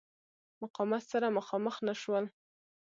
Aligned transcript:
مقاومت 0.61 1.03
سره 1.11 1.27
مخامخ 1.37 1.75
نه 1.87 1.93
شول. 2.01 2.25